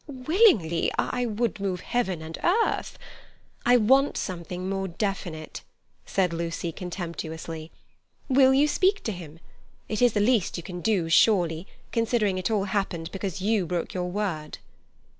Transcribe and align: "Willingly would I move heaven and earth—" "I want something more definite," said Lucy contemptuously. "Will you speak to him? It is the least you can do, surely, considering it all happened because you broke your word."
"Willingly 0.25 0.91
would 0.97 1.57
I 1.59 1.59
move 1.63 1.81
heaven 1.81 2.23
and 2.23 2.35
earth—" 2.43 2.97
"I 3.67 3.77
want 3.77 4.17
something 4.17 4.67
more 4.67 4.87
definite," 4.87 5.61
said 6.07 6.33
Lucy 6.33 6.71
contemptuously. 6.71 7.69
"Will 8.27 8.51
you 8.51 8.67
speak 8.67 9.03
to 9.03 9.11
him? 9.11 9.37
It 9.87 10.01
is 10.01 10.13
the 10.13 10.19
least 10.19 10.57
you 10.57 10.63
can 10.63 10.81
do, 10.81 11.07
surely, 11.07 11.67
considering 11.91 12.39
it 12.39 12.49
all 12.49 12.63
happened 12.63 13.11
because 13.11 13.41
you 13.41 13.67
broke 13.67 13.93
your 13.93 14.09
word." 14.09 14.57